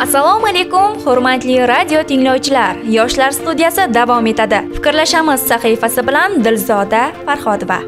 assalomu 0.00 0.46
alaykum 0.46 1.00
hurmatli 1.04 1.68
radio 1.68 2.02
tinglovchilar. 2.02 2.76
Yoshlar 2.88 3.30
studiyasi 3.30 3.94
davom 3.94 4.26
etadi. 4.26 4.60
Fikrlashamiz 4.74 5.40
sahifasi 5.40 6.06
bilan 6.08 6.44
dilzoda 6.44 7.02
farhodova. 7.26 7.78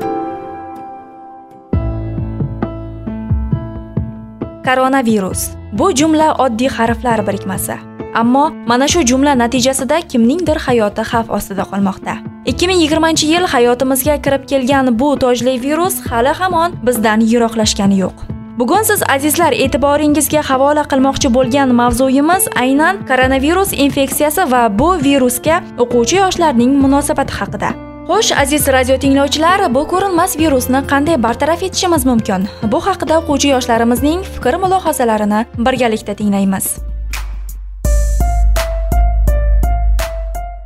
Koronavirus. 4.65 5.51
Bu 5.73 5.93
jumla 5.95 6.35
oddiy 6.35 6.69
harflar 6.69 7.27
birikmasi. 7.27 7.75
Ammo 8.15 8.53
mana 8.67 8.89
shu 8.89 9.07
jumla 9.07 9.39
natijasida 9.39 10.01
kimningdir 10.01 10.57
hayoti 10.57 11.03
xavf 11.11 11.31
ostida 11.31 11.63
qolmoqda. 11.63 12.17
2020 12.47 13.25
yil 13.27 13.47
hayotimizga 13.47 14.23
kirib 14.23 14.49
kelgan 14.51 14.99
bu 14.99 15.19
tojli 15.19 15.63
virus 15.63 16.03
hali 16.11 16.29
hamon 16.29 16.73
bizdan 16.87 17.21
yiroqlashgani 17.21 17.99
yo'q. 18.05 18.40
Bugun 18.61 18.83
siz 18.83 19.03
azizlar 19.09 19.53
e'tiboringizga 19.65 20.41
havola 20.49 20.83
qilmoqchi 20.93 21.29
bo'lgan 21.37 21.71
mavzuyimiz 21.81 22.49
aynan 22.63 22.99
koronavirus 23.11 23.71
infeksiyasi 23.85 24.45
va 24.53 24.63
bu 24.81 24.89
virusga 25.07 25.63
o'quvchi 25.85 26.21
yoshlarning 26.23 26.75
munosabati 26.83 27.39
haqida. 27.39 27.71
Xo'sh 28.11 28.35
aziz 28.43 28.69
radio 28.77 28.99
tinglovchilar 29.05 29.65
bu 29.75 29.87
ko'rinmas 29.95 30.37
virusni 30.43 30.85
qanday 30.93 31.23
bartaraf 31.27 31.63
etishimiz 31.71 32.07
mumkin? 32.11 32.47
Bu 32.73 32.85
haqida 32.87 33.19
o'quvchi 33.23 33.55
yoshlarimizning 33.55 34.21
fikr 34.35 34.55
mulohazalarini 34.65 35.41
birgalikda 35.67 36.15
tinglaymiz. 36.21 36.90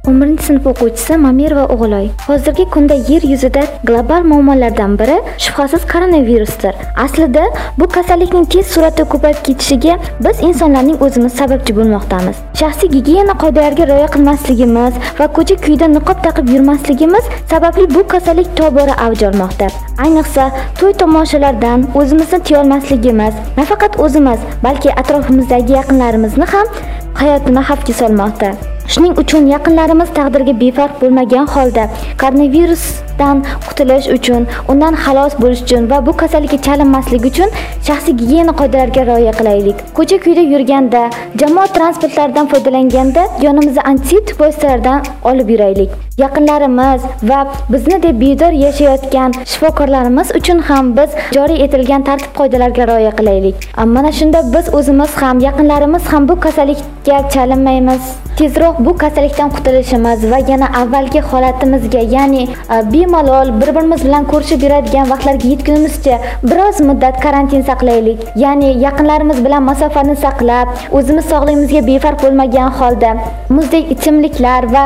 11 0.06 0.42
sinf 0.46 0.66
o'quvchisi 0.66 1.16
Mamirova 1.16 1.64
O'g'iloy. 1.74 2.08
Hozirgi 2.26 2.64
kunda 2.70 2.95
yer 2.95 3.22
yuzida 3.32 3.62
global 3.88 4.24
muammolardan 4.30 4.98
biri 4.98 5.14
shubhasiz 5.45 5.86
koronavirusdir. 5.92 6.74
Aslida 7.04 7.45
bu 7.78 7.86
kasallikning 7.95 8.45
tez 8.54 8.66
suratda 8.74 9.04
ko'payib 9.12 9.40
ketishiga 9.46 9.95
biz 10.26 10.42
insonlarning 10.48 10.98
o'zimiz 11.06 11.32
sababchi 11.40 11.76
bo'lmoqdamiz. 11.78 12.36
Shaxsiy 12.60 12.90
gigiyena 12.96 13.36
qoidalariga 13.45 13.87
rioya 13.92 14.10
qilmasligimiz 14.16 15.01
va 15.20 15.30
ko'cha 15.38 15.56
kuyda 15.64 15.88
niqob 15.95 16.20
taqib 16.26 16.52
yurmasligimiz 16.54 17.32
sababli 17.54 17.86
bu 17.95 18.04
kasallik 18.12 18.52
tobora 18.60 18.98
avj 19.07 19.24
olmoqda. 19.30 19.70
Ayniqsa, 20.04 20.51
to'y 20.80 20.92
tomoshalardan 21.01 21.88
o'zimizni 22.02 22.42
tiyolmasligimiz, 22.51 23.34
nafaqat 23.57 23.98
o'zimiz, 24.04 24.46
balki 24.68 24.95
atrofimizdagi 25.01 25.73
yaqinlarimizni 25.80 26.52
ham 26.54 26.79
hayotini 27.23 27.68
xavfga 27.70 28.01
solmoqda. 28.04 28.54
Shuning 28.93 29.15
uchun 29.23 29.46
yaqinlarimiz 29.49 30.10
taqdirga 30.18 30.54
befarq 30.60 31.01
bo'lmagan 31.02 31.46
holda 31.54 31.85
koronavirusdan 32.23 33.41
qutulish 33.68 34.09
uchun, 34.16 34.46
undan 34.74 34.95
xalos 35.04 35.38
bo'lish 35.43 35.65
uchun 35.66 35.91
va 35.93 35.99
bu 36.07 36.16
kasallikka 36.23 36.59
chalinmaslik 36.68 37.29
uchun 37.30 37.59
shaxsiy 37.88 38.18
gigiyena 38.21 38.57
qoidalariga 38.60 39.07
rioya 39.10 39.35
qilaylik. 39.41 39.85
Ko'cha-kuyda 39.99 40.49
yurganda, 40.52 41.04
jamoat 41.43 41.76
transportlaridan 41.79 42.46
foydalanganda 42.54 43.29
yonimizda 43.46 43.82
antiseptik 43.93 44.41
vositalardan 44.41 45.15
olib 45.32 45.57
yuraylik. 45.57 46.04
Yaqinlarimiz 46.18 47.02
va 47.29 47.38
bizni 47.68 48.02
deb 48.02 48.20
bedor 48.20 48.52
yashayotgan 48.52 49.32
shifokorlarimiz 49.52 50.29
uchun 50.38 50.59
ham 50.68 50.96
biz 50.96 51.10
joriy 51.37 51.65
etilgan 51.65 52.02
tartib 52.09 52.37
qoidalarga 52.38 52.87
rioya 52.90 53.12
qilaylik. 53.18 53.57
Mana 53.95 54.12
shunda 54.18 54.42
biz 54.54 54.74
o'zimiz 54.74 55.16
ham, 55.23 55.40
yaqinlarimiz 55.40 56.04
ham 56.12 56.29
bu 56.29 56.40
kasallikka 56.40 57.18
chalinmaymiz. 57.35 58.02
Tezroq 58.38 58.79
bu 58.87 58.96
kasallikdan 58.98 59.51
qutulishimiz 59.57 60.30
va 60.30 60.38
yana 60.51 60.68
avvalgi 60.82 61.20
holatimizga, 61.30 62.01
ya'ni 62.16 62.48
bemalol 62.92 63.51
bir-birimiz 63.60 64.04
bilan 64.04 64.25
ko'rishib 64.32 64.62
yuradigan 64.66 65.10
vaqtlarga 65.10 65.48
yetgunimizcha 65.53 66.19
biroz 66.50 66.81
muddat 66.88 67.20
karantin 67.25 67.62
saqlaylik. 67.70 68.19
Ya'ni 68.44 68.70
yaqinlarimiz 68.87 69.44
bilan 69.44 69.62
masofani 69.70 70.16
saqlab, 70.25 70.69
o'zimiz 70.92 71.26
sog'lig'imizga 71.32 71.87
befarq 71.91 72.22
bo'lmagan 72.25 72.70
holda 72.78 73.12
muzdek 73.56 73.92
ichimliklar 73.97 74.62
va 74.75 74.84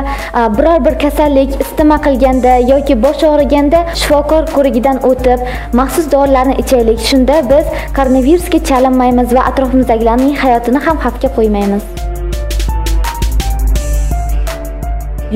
biror 0.59 0.85
bir 0.87 0.99
kasallik 1.19 1.61
istima 1.61 1.97
qilganda 2.03 2.51
yoki 2.73 2.95
bosh 3.05 3.23
og'riganda 3.29 3.79
shifokor 4.01 4.45
ko'rigidan 4.57 4.99
o'tib, 5.09 5.41
maxsus 5.79 6.07
dorilarni 6.13 6.55
ichaylik. 6.63 7.01
Shunda 7.09 7.37
biz 7.51 7.67
koronavirusga 7.97 8.59
chalinmaymiz 8.69 9.35
va 9.37 9.43
atrofimizdagilarning 9.51 10.37
hayotini 10.45 10.85
ham 10.87 10.97
xavfga 11.05 11.29
qo'ymaymiz. 11.39 11.85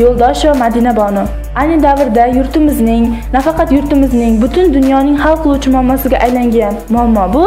yo'ldosh 0.01 0.43
va 0.49 0.55
madina 0.61 0.93
bonu 0.97 1.25
ayni 1.63 1.77
davrda 1.87 2.23
yurtimizning 2.39 3.05
nafaqat 3.37 3.73
yurtimizning 3.77 4.41
butun 4.45 4.75
dunyoning 4.77 5.19
hal 5.25 5.37
qiluvchi 5.45 5.75
muammosiga 5.75 6.25
aylangan 6.27 6.83
muammo 6.97 7.25
bu 7.35 7.43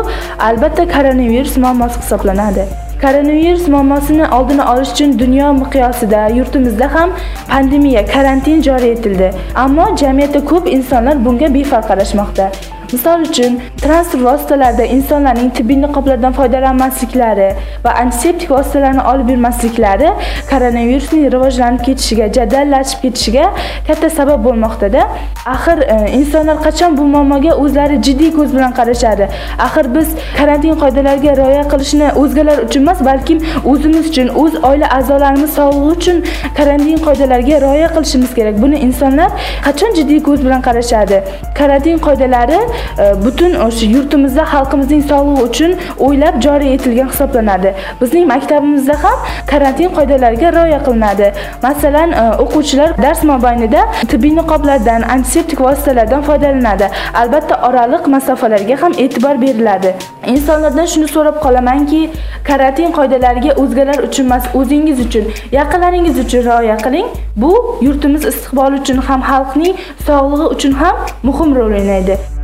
albatta 0.50 0.84
koronavirus 0.96 1.56
muammosi 1.64 2.02
hisoblanadi 2.04 2.66
koronavirus 3.02 3.68
muammosini 3.68 4.26
oldini 4.38 4.62
olish 4.62 4.92
uchun 4.94 5.20
dunyo 5.20 5.54
miqyosida 5.54 6.28
yurtimizda 6.38 6.94
ham 6.94 7.10
pandemiya 7.50 8.06
karantin 8.06 8.62
joriy 8.62 8.92
etildi. 8.92 9.32
Ammo 9.56 9.86
jamiyatda 10.04 10.46
ko'p 10.52 10.72
insonlar 10.78 11.26
bunga 11.26 11.54
befarq 11.54 11.86
qarashmoqda 11.92 12.52
misol 12.94 13.22
uchun 13.30 13.60
transport 13.84 14.24
vositalarida 14.24 14.86
insonlarning 14.98 15.50
tibbiy 15.58 15.82
niqoblardan 15.82 16.34
foydalanmasliklari 16.40 17.50
va 17.86 17.92
antiseptik 18.04 18.52
vositalarni 18.52 19.04
olib 19.12 19.30
yurmasliklari 19.34 20.10
koronavirusning 20.50 21.32
rivojlanib 21.36 21.82
ketishiga 21.88 22.28
jadallashib 22.38 23.02
ketishiga 23.06 23.46
katta 23.88 24.10
sabab 24.10 24.46
bo'lmoqdada. 24.48 25.08
Axir 25.46 25.78
e, 25.82 26.12
insonlar 26.20 26.58
qachon 26.68 26.98
bu 26.98 27.04
muammoga 27.16 27.52
o'zlari 27.64 27.98
jiddiy 28.08 28.32
ko'z 28.38 28.54
bilan 28.56 28.74
qarashadi? 28.80 29.28
Axir 29.68 29.96
biz 29.96 30.08
karantin 30.38 30.76
qoidalariga 30.84 31.38
rioya 31.42 31.64
qilishni 31.74 32.08
o'zgalar 32.22 32.58
uchun 32.68 32.82
emas 32.82 33.06
balkim 33.10 33.40
o'zimiz 33.72 34.10
uchun 34.12 34.28
o'z 34.44 34.54
oila 34.70 34.88
a'zolarimiz 34.98 35.52
sog'lig'i 35.60 35.92
uchun 35.98 36.24
karantin 36.58 36.98
qoidalariga 37.08 37.62
rioya 37.66 37.90
qilishimiz 37.96 38.32
kerak. 38.38 38.62
Buni 38.64 38.78
insonlar 38.88 39.30
qachon 39.68 39.92
jiddiy 40.00 40.24
ko'z 40.28 40.40
bilan 40.46 40.62
qarashadi? 40.68 41.18
Karantin 41.60 41.98
qoidalari 42.08 42.60
Э, 42.98 43.26
butun 43.26 43.54
э, 43.54 43.64
o'sha 43.68 43.86
yurtimizda 43.86 44.44
xalqimizning 44.54 45.04
sog'lig'i 45.12 45.44
uchun 45.50 45.72
o'ylab 46.00 46.42
joriy 46.46 46.74
etilgan 46.74 47.10
hisoblanadi. 47.14 47.74
Bizning 48.02 48.28
maktabimizda 48.28 48.96
ham 49.04 49.18
karantin 49.52 49.90
qoidalariga 49.98 50.52
rioya 50.58 50.80
qilinadi. 50.86 51.32
Masalan 51.64 52.12
e, 52.12 52.24
o'quvchilar 52.44 52.90
dars 53.04 53.24
mobaynida 53.32 53.82
tibbiy 54.12 54.36
niqoblardan 54.36 55.02
antiseptik 55.16 55.62
vositalardan 55.62 56.22
foydalanadi. 56.22 56.90
Albatta 57.22 57.56
oraliq 57.68 58.08
masofalarga 58.16 58.82
ham 58.82 58.94
e'tibor 59.04 59.42
beriladi. 59.42 59.96
Insonlardan 60.34 60.86
shuni 60.94 61.08
so'rab 61.16 61.42
qolamanki 61.46 62.02
karantin 62.50 62.92
qoidalariga 62.98 63.52
o'zgalar 63.64 64.00
uchun 64.08 64.26
emas 64.26 64.46
o'zingiz 64.60 65.00
uchun 65.08 65.26
yaqinlaringiz 65.60 66.20
uchun 66.26 66.42
rioya 66.48 66.78
qiling. 66.86 67.08
Bu 67.44 67.52
yurtimiz 67.88 68.24
istiqboli 68.32 68.82
uchun 68.82 68.98
ham 69.10 69.22
xalqning 69.32 69.76
sog'lig'i 70.08 70.48
uchun 70.56 70.74
ham 70.82 70.96
muhim 71.24 71.56
rol 71.56 71.78
o'ynaydi. 71.82 72.35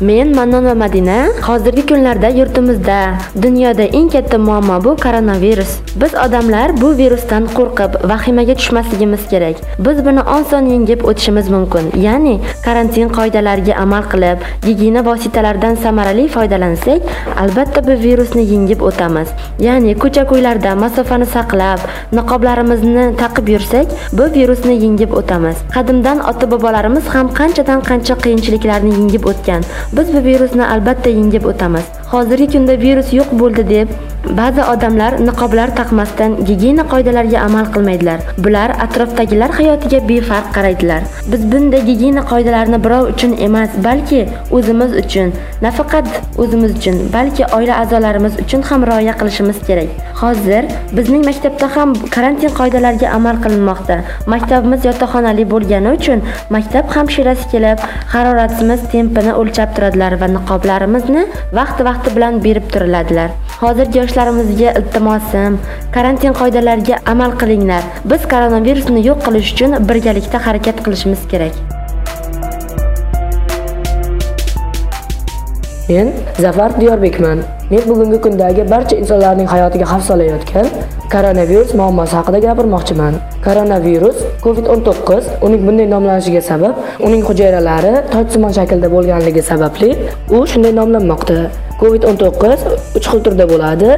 Men 0.00 0.32
Mannon 0.34 0.64
va 0.64 0.74
Madina. 0.74 1.28
Hozirgi 1.44 1.82
kunlarda 1.86 2.28
yurtimizda, 2.32 3.18
dunyoda 3.42 3.84
eng 3.98 4.08
katta 4.08 4.38
muammo 4.38 4.78
bu 4.84 4.96
koronavirus. 4.96 5.72
Biz 6.00 6.14
odamlar 6.24 6.72
bu 6.80 6.88
virusdan 6.98 7.44
qo'rqib, 7.56 7.98
vahimaga 8.10 8.54
tushmasligimiz 8.60 9.26
kerak. 9.32 9.56
Biz 9.86 9.98
buni 10.06 10.22
oson 10.36 10.70
yengib 10.72 11.04
o'tishimiz 11.04 11.50
mumkin. 11.54 11.90
Ya'ni 12.06 12.40
karantin 12.64 13.08
qoidalariga 13.16 13.74
amal 13.82 14.06
qilib, 14.12 14.38
gigiyena 14.64 15.02
vositalaridan 15.08 15.74
samarali 15.84 16.24
foydalansak, 16.36 17.00
albatta 17.42 17.84
bu 17.88 17.98
virusni 18.04 18.46
yengib 18.52 18.80
o'tamiz. 18.88 19.28
Ya'ni 19.66 19.94
ko'cha-ko'ylarda 20.02 20.74
masofani 20.84 21.28
saqlab, 21.36 21.84
niqoblarimizni 22.16 23.06
taqib 23.20 23.52
yursak, 23.54 23.86
bu 24.16 24.32
virusni 24.38 24.80
yengib 24.84 25.12
o'tamiz. 25.20 25.60
Qadimdan 25.76 26.24
ota-bobolarimiz 26.32 27.04
ham 27.14 27.28
qanchadan 27.40 27.84
qancha 27.90 28.14
qiyinchiliklarni 28.24 28.96
yengib 28.98 29.30
o'tgan. 29.34 29.62
Biz 29.92 30.12
bu 30.14 30.24
virusni 30.24 30.66
albatta 30.66 31.10
yengib 31.10 31.44
o'tamiz. 31.52 31.86
Hozirgi 32.10 32.46
kunda 32.52 32.74
virus 32.80 33.12
yo'q 33.18 33.30
bo'ldi 33.40 33.64
deb 33.70 33.88
ba'zi 34.24 34.62
odamlar 34.72 35.16
niqoblar 35.28 35.72
taqmasdan 35.80 36.36
gigiyena 36.48 36.84
qoidalariga 36.92 37.40
amal 37.48 37.66
qilmaydilar. 37.74 38.20
Bular 38.44 38.70
atrofdagilar 38.84 39.50
hayotiga 39.58 40.00
befarq 40.08 40.52
qaraydilar. 40.56 41.02
Biz 41.32 41.46
bunday 41.52 41.82
gigiyena 41.90 42.22
qoidalarini 42.32 42.78
birov 42.84 43.08
uchun 43.12 43.32
emas, 43.46 43.70
balki 43.86 44.20
o'zimiz 44.58 44.92
uchun, 45.02 45.32
nafaqat 45.66 46.06
o'zimiz 46.42 46.76
uchun, 46.78 46.96
balki 47.16 47.44
oila 47.56 47.80
a'zolarimiz 47.82 48.38
uchun 48.44 48.62
ham 48.68 48.86
rioya 48.90 49.14
qilishimiz 49.20 49.58
kerak. 49.68 49.90
Hozir 50.22 50.64
bizning 50.96 51.24
maktabda 51.30 51.66
ham 51.76 51.94
karantin 52.14 52.52
qoidalariga 52.60 53.08
amal 53.18 53.36
qilinmoqda. 53.44 53.96
Maktabimiz 54.34 54.84
yotoqxonali 54.88 55.44
bo'lgani 55.52 55.96
uchun 55.98 56.24
maktab 56.56 56.86
hamshirasi 56.96 57.48
kelib, 57.52 57.78
haroratimiz 58.14 58.80
tempini 58.92 59.32
o'lchab 59.40 59.76
turadilar 59.76 60.12
va 60.20 60.28
niqoblarimizni 60.36 61.22
vaqti-vaqti 61.58 62.16
bilan 62.16 62.42
berib 62.46 62.66
turiladilar. 62.74 63.30
Hozir 63.60 63.86
yoshlarimizga 64.10 64.70
iltimosim, 64.78 65.58
karantin 65.94 66.32
qoidalariga 66.40 66.96
amal 67.06 67.30
qilinglar. 67.40 67.82
Biz 68.10 68.22
koronavirusni 68.32 69.00
yo'q 69.08 69.18
qilish 69.26 69.52
uchun 69.54 69.76
birgalikda 69.88 70.38
harakat 70.46 70.82
qilishimiz 70.84 71.22
kerak. 71.32 71.54
Men 75.88 76.12
Zafar 76.38 76.80
Diyorbekman. 76.80 77.38
Men 77.70 77.82
bugungi 77.88 78.18
kundagi 78.24 78.62
barcha 78.70 78.96
insonlarning 78.96 79.48
hayotiga 79.54 79.86
xavf 79.92 80.04
solayotgan 80.10 80.66
koronavirus 81.14 81.70
muammosi 81.80 82.14
haqida 82.18 82.38
gapirmoqchiman. 82.46 83.14
Koronavirus 83.46 84.18
COVID-19 84.44 85.24
uning 85.46 85.66
bunday 85.66 85.90
nomlanishiga 85.94 86.42
sabab 86.50 86.74
uning 87.06 87.22
hujayralari 87.30 87.94
tojsimon 88.12 88.52
shaklda 88.58 88.88
bo'lganligi 88.94 89.42
sababli 89.50 89.90
u 90.36 90.46
shunday 90.52 90.72
nomlanmoqda. 90.80 91.69
COVID-19 91.80 92.24
uch 92.98 93.06
xil 93.10 93.20
turda 93.24 93.44
bo'ladi: 93.52 93.90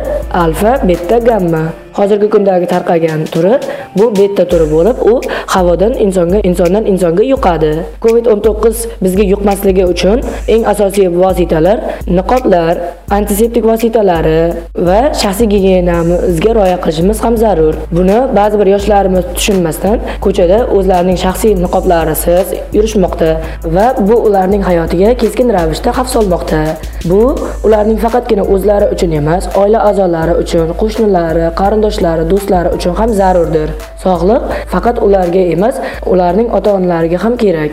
alfa, 0.44 0.72
beta, 0.88 1.18
gamma. 1.28 1.64
Hozirgi 1.98 2.28
kundagi 2.34 2.66
tarqagan 2.66 3.24
turi 3.34 3.54
bu 3.98 4.06
beta 4.16 4.44
turi 4.48 4.66
bo'lib, 4.74 4.96
u 5.12 5.20
havodan 5.54 5.92
insonga, 6.04 6.38
insondan 6.50 6.84
insonga 6.92 7.24
yuqadi. 7.32 7.72
COVID-19 8.04 8.86
bizga 9.04 9.24
yuqmasligi 9.32 9.84
uchun 9.92 10.22
eng 10.54 10.64
asosiy 10.72 11.08
vositalar 11.22 11.78
niqoblar, 12.18 12.74
antiseptik 13.18 13.64
vositalari 13.70 14.40
va 14.88 15.00
shaxsiy 15.22 15.48
gigiyenamizga 15.54 16.54
rioya 16.58 16.78
qilishimiz 16.84 17.18
ham 17.24 17.36
zarur. 17.42 17.74
Buni 17.98 18.18
ba'zi 18.38 18.60
bir 18.60 18.68
yoshlarimiz 18.74 19.24
tushunmasdan 19.36 19.98
ko'chada 20.24 20.58
o'zlarining 20.76 21.18
shaxsiy 21.24 21.52
niqoblarisiz 21.64 22.46
yurishmoqda 22.76 23.30
va 23.76 23.86
bu 24.08 24.16
ularning 24.28 24.62
hayotiga 24.68 25.14
keskin 25.22 25.52
ravishda 25.58 25.90
xavf 25.98 26.10
solmoqda. 26.16 26.62
Bu 27.10 27.20
ularning 27.66 27.98
faqatgina 28.04 28.44
o'zlari 28.54 28.86
uchun 28.94 29.10
emas, 29.20 29.48
oila 29.62 29.78
a'zolari 29.90 30.34
uchun, 30.42 30.68
qo'shnilari, 30.82 31.46
qarindoshlari, 31.82 32.30
do'stlari 32.30 32.68
uchun 32.76 32.94
ham 32.94 33.10
zarurdir. 33.20 33.70
Sog'liq 34.04 34.42
faqat 34.72 34.96
ularga 35.06 35.42
emas, 35.54 35.76
ularning 36.06 36.48
ota-onalariga 36.58 37.18
ham 37.24 37.36
kerak. 37.36 37.72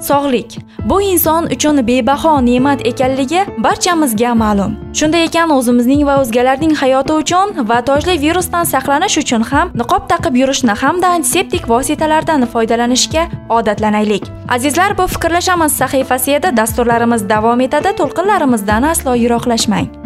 Sog'lik 0.00 0.58
bu 0.90 0.96
inson 1.02 1.44
uchun 1.54 1.76
bebaho 1.88 2.34
ne'mat 2.46 2.80
ekanligi 2.90 3.40
barchamizga 3.64 4.32
ma'lum. 4.42 4.72
Shunday 4.98 5.24
ekan, 5.28 5.52
o'zimizning 5.56 6.02
va 6.08 6.14
o'zgalarning 6.22 6.72
hayoti 6.82 7.12
uchun 7.22 7.48
va 7.70 7.78
tojli 7.88 8.14
virusdan 8.24 8.64
saqlanish 8.72 9.18
uchun 9.22 9.42
ham 9.50 9.66
niqob 9.80 10.08
taqib 10.12 10.34
yurishni 10.40 10.74
hamda 10.82 11.12
antiseptik 11.16 11.68
vositalardan 11.72 12.48
foydalanishga 12.52 13.28
odatlanaylik. 13.58 14.24
Azizlar, 14.56 14.98
bu 14.98 15.06
fikrlashamiz 15.14 15.72
sahifasida 15.80 16.56
dasturlarimiz 16.56 17.22
davom 17.32 17.60
etadi. 17.66 17.90
To'lqinlarimizdan 18.00 18.82
aslo 18.92 19.12
yiroqlashmang. 19.22 19.99